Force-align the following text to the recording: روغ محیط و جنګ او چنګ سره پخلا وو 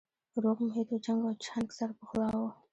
روغ 0.43 0.57
محیط 0.67 0.89
و 0.93 1.01
جنګ 1.05 1.21
او 1.27 1.33
چنګ 1.45 1.67
سره 1.77 1.93
پخلا 1.99 2.29
وو 2.39 2.49